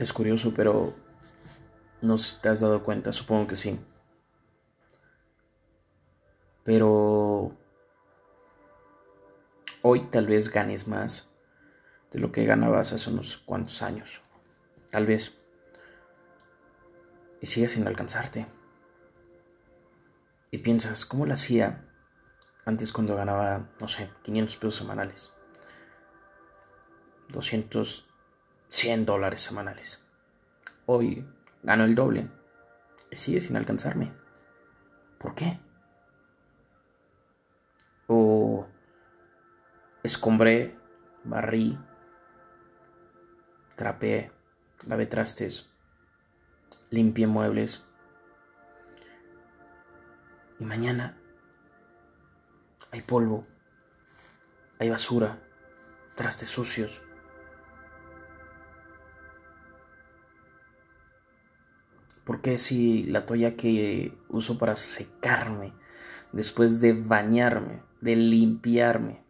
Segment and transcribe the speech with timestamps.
[0.00, 0.94] Es curioso, pero
[2.00, 3.78] no sé te has dado cuenta, supongo que sí.
[6.64, 7.54] Pero
[9.82, 11.36] hoy tal vez ganes más
[12.12, 14.22] de lo que ganabas hace unos cuantos años.
[14.90, 15.38] Tal vez.
[17.42, 18.46] Y sigues sin alcanzarte.
[20.50, 21.84] Y piensas, ¿cómo lo hacía
[22.64, 25.34] antes cuando ganaba, no sé, 500 pesos semanales?
[27.28, 28.09] 200,
[28.70, 30.02] 100 dólares semanales.
[30.86, 31.26] Hoy
[31.62, 32.28] gano el doble
[33.10, 34.12] y sigue sin alcanzarme.
[35.18, 35.58] ¿Por qué?
[38.06, 38.66] O
[40.02, 40.76] escombré,
[41.24, 41.78] barrí,
[43.76, 44.30] trapeé,
[44.86, 45.70] lavé trastes,
[46.90, 47.84] limpié muebles.
[50.60, 51.16] Y mañana
[52.92, 53.46] hay polvo,
[54.78, 55.38] hay basura,
[56.14, 57.02] trastes sucios.
[62.24, 65.72] ¿Por qué si la toalla que uso para secarme,
[66.32, 69.24] después de bañarme, de limpiarme,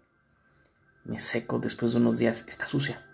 [1.04, 3.06] me seco después de unos días, está sucia?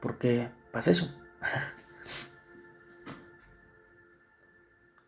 [0.00, 1.14] ¿Por qué pasa eso?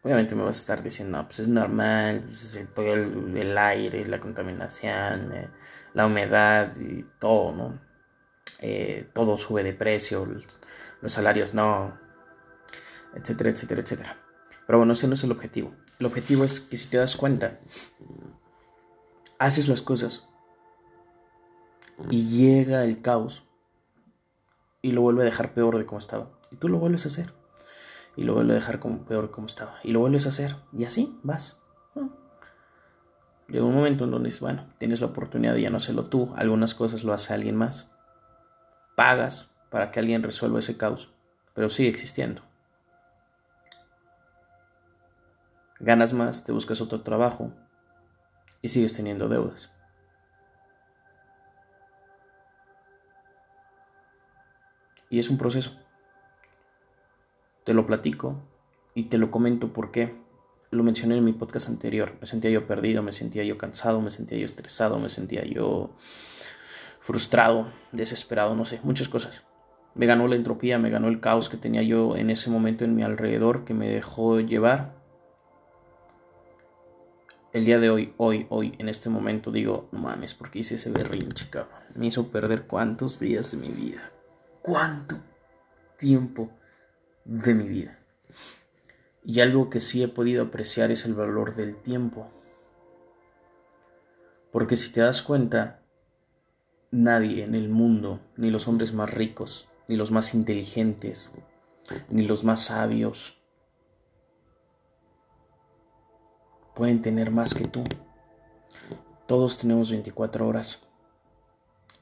[0.03, 5.33] Obviamente me vas a estar diciendo, pues es normal, pues el, el, aire, la contaminación,
[5.33, 5.49] eh,
[5.95, 7.81] la humedad y todo, ¿no?
[8.61, 10.27] Eh, todo sube de precio,
[11.01, 11.99] los salarios no,
[13.15, 14.17] etcétera, etcétera, etcétera.
[14.67, 15.75] Pero bueno, ese no es el objetivo.
[15.99, 17.61] El objetivo es que si te das cuenta,
[19.39, 20.29] haces las cosas
[22.11, 23.45] y llega el caos
[24.81, 26.31] y lo vuelve a dejar peor de como estaba.
[26.51, 27.33] Y tú lo vuelves a hacer.
[28.17, 29.79] Y lo vuelve a dejar como peor de como estaba.
[29.85, 30.57] Y lo vuelves a hacer.
[30.73, 31.62] Y así vas.
[33.53, 36.33] Llega un momento en donde dices, bueno, tienes la oportunidad de ya no hacerlo tú.
[36.37, 37.93] Algunas cosas lo hace alguien más.
[38.97, 41.13] Pagas para que alguien resuelva ese caos.
[41.53, 42.41] Pero sigue existiendo.
[45.81, 47.53] Ganas más, te buscas otro trabajo.
[48.63, 49.71] Y sigues teniendo deudas.
[55.11, 55.77] Y es un proceso.
[57.65, 58.41] Te lo platico
[58.95, 60.22] y te lo comento porque
[60.73, 62.17] lo mencioné en mi podcast anterior.
[62.21, 65.95] Me sentía yo perdido, me sentía yo cansado, me sentía yo estresado, me sentía yo
[66.99, 69.45] frustrado, desesperado, no sé, muchas cosas.
[69.95, 72.97] Me ganó la entropía, me ganó el caos que tenía yo en ese momento en
[72.97, 75.01] mi alrededor que me dejó llevar.
[77.53, 81.49] El día de hoy, hoy, hoy, en este momento digo, mames, porque hice ese berrinche,
[81.49, 81.83] cabrón.
[81.95, 84.03] Me hizo perder cuántos días de mi vida
[84.63, 85.21] cuánto
[85.99, 86.51] tiempo
[87.25, 87.99] de mi vida.
[89.25, 92.29] Y algo que sí he podido apreciar es el valor del tiempo.
[94.51, 95.83] Porque si te das cuenta,
[96.91, 101.33] nadie en el mundo, ni los hombres más ricos, ni los más inteligentes,
[102.11, 103.43] ni los más sabios,
[106.75, 107.85] pueden tener más que tú.
[109.27, 110.81] Todos tenemos 24 horas.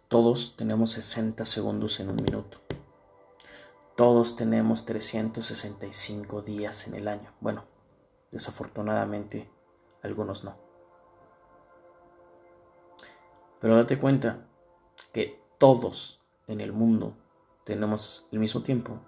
[0.08, 2.60] Todos tenemos 60 segundos en un minuto.
[4.00, 7.34] Todos tenemos 365 días en el año.
[7.38, 7.66] Bueno,
[8.30, 9.50] desafortunadamente
[10.02, 10.56] algunos no.
[13.60, 14.46] Pero date cuenta
[15.12, 17.14] que todos en el mundo
[17.64, 18.98] tenemos el mismo tiempo.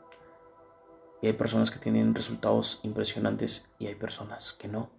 [1.22, 4.90] Y hay personas que tienen resultados impresionantes y hay personas que no.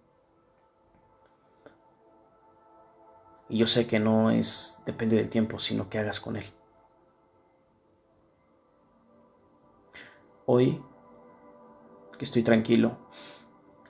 [3.48, 6.52] Y yo sé que no es depende del tiempo, sino que hagas con él.
[10.46, 10.82] Hoy,
[12.18, 12.98] que estoy tranquilo,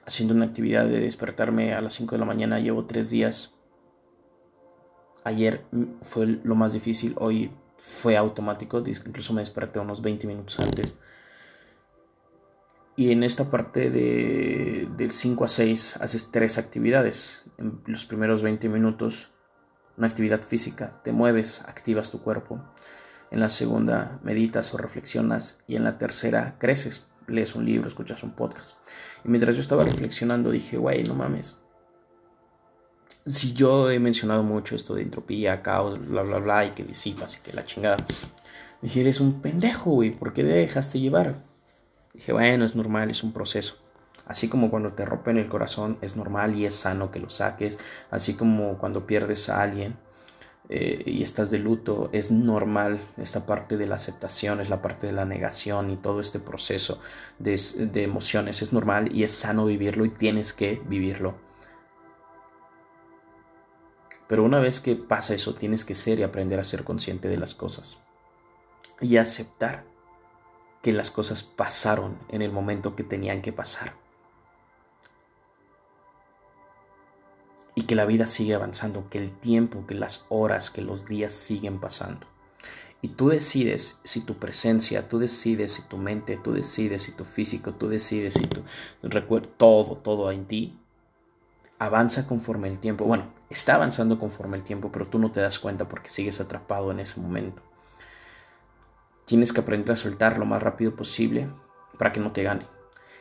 [0.06, 3.58] haciendo una actividad de despertarme a las 5 de la mañana, llevo tres días.
[5.24, 5.64] Ayer
[6.02, 10.98] fue lo más difícil, hoy fue automático, incluso me desperté unos 20 minutos antes.
[12.96, 17.46] Y en esta parte de, del 5 a 6 haces tres actividades.
[17.58, 19.32] En los primeros 20 minutos
[19.96, 22.60] una actividad física, te mueves, activas tu cuerpo.
[23.34, 28.22] En la segunda meditas o reflexionas y en la tercera creces, lees un libro, escuchas
[28.22, 28.76] un podcast.
[29.24, 31.58] Y mientras yo estaba reflexionando dije, güey, no mames.
[33.26, 37.36] Si yo he mencionado mucho esto de entropía, caos, bla, bla, bla, y que disipas
[37.36, 37.96] y que la chingada.
[38.80, 41.42] Dije, eres un pendejo, güey, ¿por qué dejaste llevar?
[42.12, 43.78] Dije, bueno, es normal, es un proceso.
[44.26, 47.80] Así como cuando te rompen el corazón es normal y es sano que lo saques,
[48.12, 49.96] así como cuando pierdes a alguien
[50.68, 55.06] eh, y estás de luto, es normal esta parte de la aceptación, es la parte
[55.06, 57.00] de la negación y todo este proceso
[57.38, 61.34] de, de emociones, es normal y es sano vivirlo y tienes que vivirlo.
[64.26, 67.36] Pero una vez que pasa eso, tienes que ser y aprender a ser consciente de
[67.36, 67.98] las cosas.
[69.00, 69.84] Y aceptar
[70.82, 74.03] que las cosas pasaron en el momento que tenían que pasar.
[77.74, 81.32] Y que la vida sigue avanzando, que el tiempo, que las horas, que los días
[81.32, 82.26] siguen pasando.
[83.02, 87.24] Y tú decides si tu presencia, tú decides si tu mente, tú decides si tu
[87.24, 88.62] físico, tú decides si tu
[89.02, 90.78] recuerdo, todo, todo en ti
[91.78, 93.04] avanza conforme el tiempo.
[93.04, 96.90] Bueno, está avanzando conforme el tiempo, pero tú no te das cuenta porque sigues atrapado
[96.90, 97.62] en ese momento.
[99.24, 101.48] Tienes que aprender a soltar lo más rápido posible
[101.98, 102.66] para que no te gane.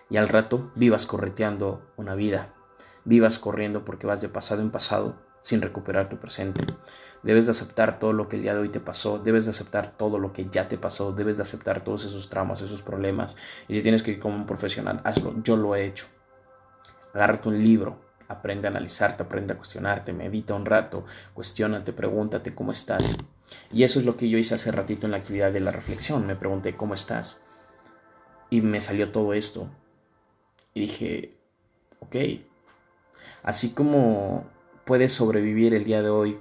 [0.09, 2.53] Y al rato vivas correteando una vida.
[3.05, 6.65] Vivas corriendo porque vas de pasado en pasado sin recuperar tu presente.
[7.21, 9.95] Debes de aceptar todo lo que el día de hoy te pasó, debes de aceptar
[9.97, 13.38] todo lo que ya te pasó, debes de aceptar todos esos traumas, esos problemas.
[13.67, 15.35] Y si tienes que ir como un profesional, hazlo.
[15.44, 16.07] Yo lo he hecho.
[17.13, 22.71] Agárrate un libro, aprende a analizarte, aprende a cuestionarte, medita un rato, cuestionate, pregúntate cómo
[22.71, 23.15] estás.
[23.71, 26.25] Y eso es lo que yo hice hace ratito en la actividad de la reflexión.
[26.25, 27.41] Me pregunté cómo estás.
[28.50, 29.69] Y me salió todo esto.
[30.73, 31.38] Y dije,
[32.00, 32.15] ok,
[33.44, 34.45] así como
[34.86, 36.40] puedes sobrevivir el día de hoy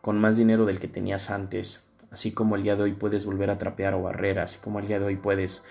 [0.00, 3.50] con más dinero del que tenías antes, así como el día de hoy puedes volver
[3.50, 5.64] a trapear o barrer, así como el día de hoy puedes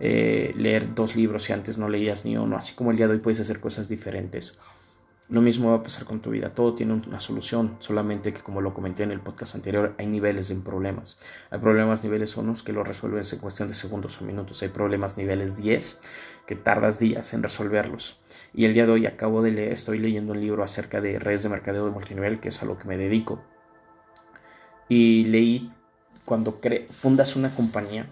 [0.00, 3.14] eh, leer dos libros si antes no leías ni uno, así como el día de
[3.14, 4.58] hoy puedes hacer cosas diferentes.
[5.32, 8.60] Lo mismo va a pasar con tu vida, todo tiene una solución, solamente que como
[8.60, 11.18] lo comenté en el podcast anterior, hay niveles de problemas.
[11.48, 15.16] Hay problemas niveles 1 que lo resuelves en cuestión de segundos o minutos, hay problemas
[15.16, 16.00] niveles 10
[16.46, 18.20] que tardas días en resolverlos.
[18.52, 21.44] Y el día de hoy acabo de leer, estoy leyendo un libro acerca de redes
[21.44, 23.42] de mercadeo de multinivel, que es a lo que me dedico.
[24.86, 25.72] Y leí
[26.26, 28.06] cuando fundas una compañía,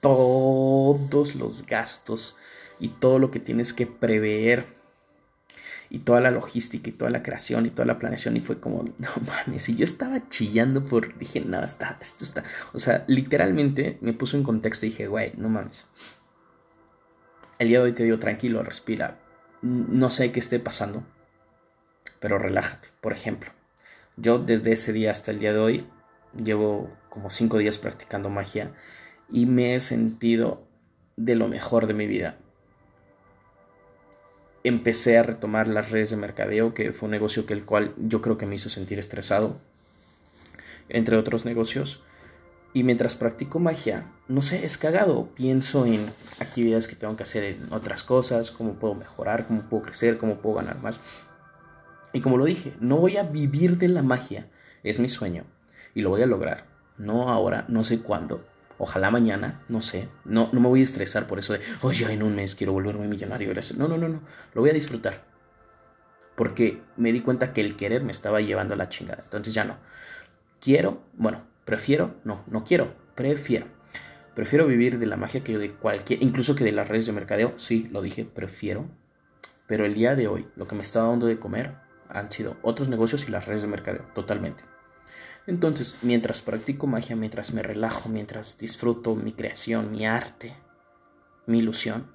[0.00, 2.36] todos los gastos
[2.78, 4.77] y todo lo que tienes que prever
[5.90, 8.84] y toda la logística y toda la creación y toda la planeación y fue como,
[8.98, 13.98] no mames, y yo estaba chillando por, dije, no, está, esto está, o sea, literalmente
[14.00, 15.86] me puso en contexto y dije, güey, no mames.
[17.58, 19.18] El día de hoy te digo, tranquilo, respira,
[19.62, 21.04] no sé qué esté pasando,
[22.20, 22.88] pero relájate.
[23.00, 23.50] Por ejemplo,
[24.16, 25.86] yo desde ese día hasta el día de hoy
[26.36, 28.72] llevo como cinco días practicando magia
[29.30, 30.66] y me he sentido
[31.16, 32.38] de lo mejor de mi vida.
[34.68, 38.20] Empecé a retomar las redes de mercadeo, que fue un negocio que el cual yo
[38.20, 39.56] creo que me hizo sentir estresado,
[40.90, 42.02] entre otros negocios.
[42.74, 45.30] Y mientras practico magia, no sé, es cagado.
[45.34, 46.04] Pienso en
[46.38, 50.36] actividades que tengo que hacer en otras cosas, cómo puedo mejorar, cómo puedo crecer, cómo
[50.36, 51.00] puedo ganar más.
[52.12, 54.48] Y como lo dije, no voy a vivir de la magia.
[54.82, 55.44] Es mi sueño.
[55.94, 56.66] Y lo voy a lograr.
[56.98, 58.44] No ahora, no sé cuándo.
[58.78, 60.08] Ojalá mañana, no sé.
[60.24, 63.08] No, no me voy a estresar por eso de, oye, en un mes quiero volverme
[63.08, 63.52] millonario.
[63.76, 64.20] No, no, no, no.
[64.54, 65.24] Lo voy a disfrutar.
[66.36, 69.22] Porque me di cuenta que el querer me estaba llevando a la chingada.
[69.24, 69.76] Entonces ya no.
[70.60, 73.66] Quiero, bueno, Prefiero, no, no quiero, prefiero.
[74.34, 77.52] Prefiero vivir de la magia que de cualquier, incluso que de las redes de mercadeo.
[77.58, 78.86] Sí, lo dije, prefiero.
[79.66, 81.74] Pero el día de hoy, lo que me está dando de comer
[82.08, 84.64] han sido otros negocios y las redes de mercadeo, totalmente.
[85.48, 90.54] Entonces, mientras practico magia, mientras me relajo, mientras disfruto mi creación, mi arte,
[91.46, 92.12] mi ilusión,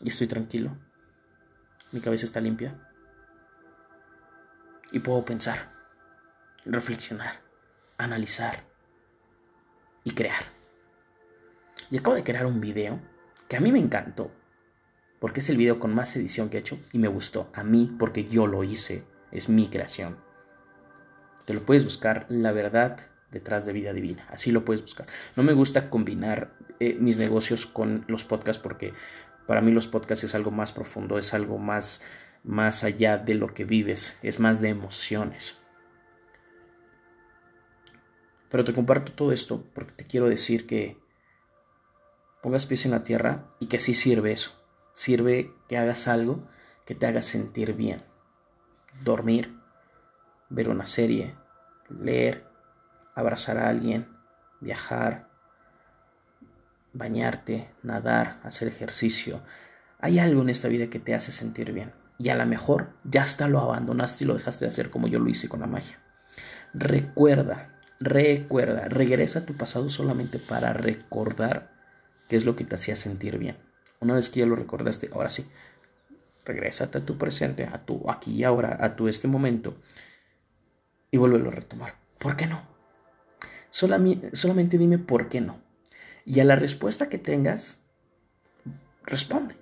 [0.00, 0.70] y estoy tranquilo,
[1.90, 2.88] mi cabeza está limpia
[4.92, 5.72] y puedo pensar
[6.64, 7.40] reflexionar,
[7.98, 8.62] analizar
[10.04, 10.44] y crear.
[11.90, 13.00] Y acabo de crear un video
[13.48, 14.30] que a mí me encantó,
[15.18, 17.92] porque es el video con más edición que he hecho y me gustó a mí
[17.98, 20.32] porque yo lo hice, es mi creación.
[21.44, 22.98] Te lo puedes buscar, la verdad
[23.30, 25.06] detrás de vida divina, así lo puedes buscar.
[25.36, 28.94] No me gusta combinar eh, mis negocios con los podcasts porque
[29.46, 32.02] para mí los podcasts es algo más profundo, es algo más
[32.44, 35.56] más allá de lo que vives, es más de emociones.
[38.50, 40.98] Pero te comparto todo esto porque te quiero decir que
[42.42, 44.52] pongas pies en la tierra y que sí sirve eso.
[44.92, 46.46] Sirve que hagas algo
[46.84, 48.02] que te haga sentir bien.
[49.02, 49.54] Dormir,
[50.48, 51.34] ver una serie,
[51.88, 52.44] leer,
[53.14, 54.08] abrazar a alguien,
[54.60, 55.28] viajar,
[56.92, 59.40] bañarte, nadar, hacer ejercicio.
[59.98, 61.92] Hay algo en esta vida que te hace sentir bien.
[62.18, 65.18] Y a lo mejor ya hasta lo abandonaste y lo dejaste de hacer como yo
[65.18, 65.98] lo hice con la magia.
[66.72, 71.70] Recuerda Recuerda, regresa a tu pasado solamente para recordar
[72.28, 73.56] qué es lo que te hacía sentir bien.
[74.00, 75.48] Una vez que ya lo recordaste, ahora sí,
[76.44, 79.76] regrésate a tu presente, a tu aquí y ahora, a tu este momento
[81.14, 81.94] y vuélvelo a retomar.
[82.18, 82.60] ¿Por qué no?
[83.70, 85.60] solamente dime por qué no.
[86.24, 87.84] Y a la respuesta que tengas,
[89.04, 89.54] responde.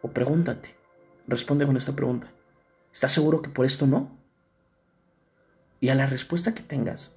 [0.00, 0.74] O pregúntate.
[1.26, 2.28] Responde con esta pregunta.
[2.90, 4.16] ¿Estás seguro que por esto no?
[5.80, 7.14] Y a la respuesta que tengas,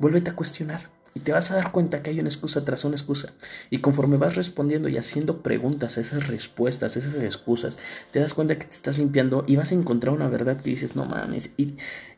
[0.00, 2.94] vuélvete a cuestionar y te vas a dar cuenta que hay una excusa tras una
[2.94, 3.32] excusa.
[3.68, 7.78] Y conforme vas respondiendo y haciendo preguntas esas respuestas, esas excusas,
[8.12, 10.94] te das cuenta que te estás limpiando y vas a encontrar una verdad que dices,
[10.94, 11.52] no mames.
[11.56, 11.76] Y,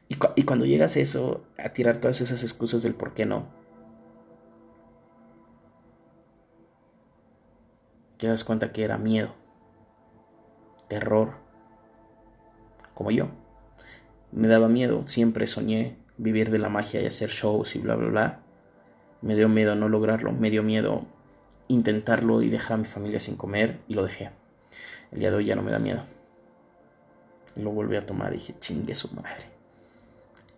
[0.08, 3.48] y, cuando llegas a eso, a tirar todas esas excusas del por qué no,
[8.18, 9.34] te das cuenta que era miedo,
[10.88, 11.34] terror,
[12.94, 13.28] como yo.
[14.32, 18.08] Me daba miedo, siempre soñé vivir de la magia y hacer shows y bla, bla,
[18.08, 18.51] bla.
[19.22, 21.06] Me dio miedo no lograrlo, me dio miedo
[21.68, 24.30] intentarlo y dejar a mi familia sin comer y lo dejé.
[25.10, 26.02] El día de hoy ya no me da miedo.
[27.56, 29.46] Lo volví a tomar y dije, chingue su madre.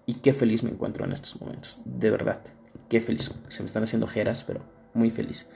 [0.06, 2.40] Y qué feliz me encuentro en estos momentos, de verdad.
[2.88, 3.30] Qué feliz.
[3.49, 4.61] Se me están haciendo jeras, pero
[4.92, 5.47] muy feliz.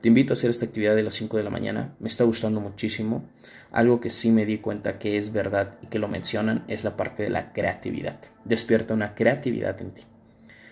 [0.00, 1.94] Te invito a hacer esta actividad de las 5 de la mañana.
[1.98, 3.24] Me está gustando muchísimo.
[3.72, 6.96] Algo que sí me di cuenta que es verdad y que lo mencionan es la
[6.96, 8.18] parte de la creatividad.
[8.44, 10.02] Despierta una creatividad en ti.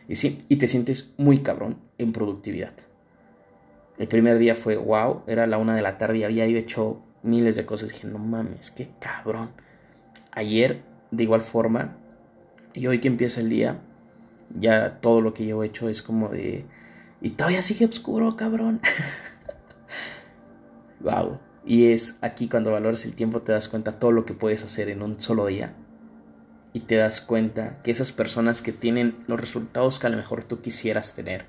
[0.09, 2.75] Y sí, y te sientes muy cabrón en productividad.
[3.97, 7.57] El primer día fue wow, era la una de la tarde y había hecho miles
[7.57, 7.91] de cosas.
[7.91, 9.51] Dije, no mames, qué cabrón.
[10.33, 11.97] Ayer, de igual forma,
[12.75, 13.81] y hoy que empieza el día,
[14.59, 16.67] ya todo lo que yo he hecho es como de.
[17.21, 18.81] Y todavía sigue oscuro, cabrón.
[21.01, 21.39] wow.
[21.65, 24.91] Y es aquí cuando valoras el tiempo te das cuenta todo lo que puedes hacer
[24.91, 25.75] en un solo día
[26.75, 30.43] y te das cuenta que esas personas que tienen los resultados que a lo mejor
[30.43, 31.47] tú quisieras tener.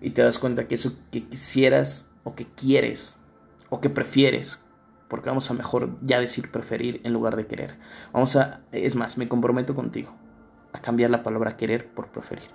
[0.00, 3.16] Y te das cuenta que eso que quisieras o que quieres
[3.68, 4.64] o que prefieres
[5.08, 7.76] porque vamos a mejor ya decir preferir en lugar de querer.
[8.12, 10.14] Vamos a es más me comprometo contigo
[10.72, 12.48] a cambiar la palabra querer por preferir.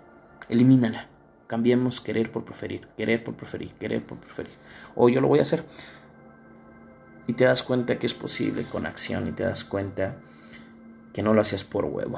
[0.49, 1.07] Elimínala.
[1.45, 4.53] Cambiemos querer por preferir querer por preferir querer por preferir.
[4.95, 5.63] O yo lo voy a hacer.
[7.27, 10.17] Y te das cuenta que es posible con acción y te das cuenta
[11.13, 12.17] que no lo hacías por huevo,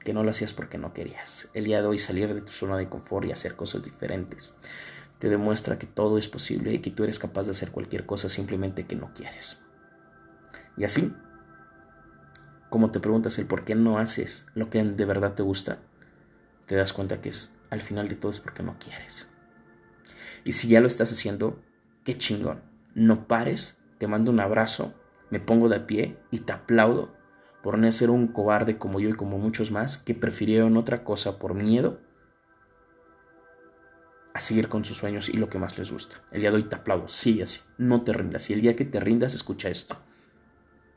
[0.00, 1.50] que no lo hacías porque no querías.
[1.54, 4.54] El día de hoy salir de tu zona de confort y hacer cosas diferentes
[5.18, 8.28] te demuestra que todo es posible y que tú eres capaz de hacer cualquier cosa
[8.28, 9.58] simplemente que no quieres.
[10.76, 11.14] Y así,
[12.68, 15.78] como te preguntas el por qué no haces lo que de verdad te gusta,
[16.66, 19.28] te das cuenta que es al final de todo es porque no quieres.
[20.44, 21.62] Y si ya lo estás haciendo,
[22.04, 22.62] qué chingón.
[22.94, 24.92] No pares, te mando un abrazo,
[25.30, 27.16] me pongo de pie y te aplaudo
[27.64, 31.38] por no ser un cobarde como yo y como muchos más que prefirieron otra cosa
[31.38, 31.98] por miedo
[34.34, 36.16] a seguir con sus sueños y lo que más les gusta.
[36.30, 38.50] El día de hoy te aplaudo, sigue así, no te rindas.
[38.50, 39.96] Y el día que te rindas, escucha esto,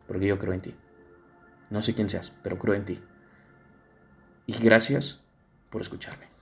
[0.10, 0.76] porque yo creo en ti.
[1.70, 3.00] No sé quién seas, pero creo en ti.
[4.46, 5.22] Y gracias
[5.70, 6.37] por escucharme.